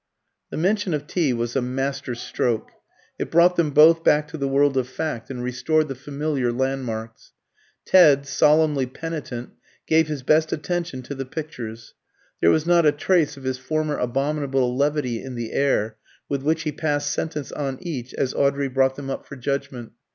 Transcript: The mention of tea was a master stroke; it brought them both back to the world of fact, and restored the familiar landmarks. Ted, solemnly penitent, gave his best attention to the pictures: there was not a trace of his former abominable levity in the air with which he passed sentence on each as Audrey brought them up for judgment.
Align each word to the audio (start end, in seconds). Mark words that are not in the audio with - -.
The 0.49 0.57
mention 0.57 0.95
of 0.95 1.05
tea 1.05 1.31
was 1.31 1.55
a 1.55 1.61
master 1.61 2.15
stroke; 2.15 2.71
it 3.19 3.29
brought 3.29 3.55
them 3.55 3.69
both 3.69 4.03
back 4.03 4.27
to 4.29 4.37
the 4.39 4.47
world 4.47 4.75
of 4.75 4.87
fact, 4.89 5.29
and 5.29 5.43
restored 5.43 5.89
the 5.89 5.93
familiar 5.93 6.51
landmarks. 6.51 7.33
Ted, 7.85 8.25
solemnly 8.25 8.87
penitent, 8.87 9.51
gave 9.85 10.07
his 10.07 10.23
best 10.23 10.51
attention 10.51 11.03
to 11.03 11.13
the 11.13 11.27
pictures: 11.27 11.93
there 12.41 12.49
was 12.49 12.65
not 12.65 12.83
a 12.87 12.91
trace 12.91 13.37
of 13.37 13.43
his 13.43 13.59
former 13.59 13.95
abominable 13.95 14.75
levity 14.75 15.21
in 15.21 15.35
the 15.35 15.51
air 15.53 15.97
with 16.27 16.41
which 16.41 16.63
he 16.63 16.71
passed 16.71 17.11
sentence 17.13 17.51
on 17.51 17.77
each 17.79 18.11
as 18.15 18.33
Audrey 18.33 18.69
brought 18.69 18.95
them 18.95 19.11
up 19.11 19.27
for 19.27 19.35
judgment. 19.35 19.91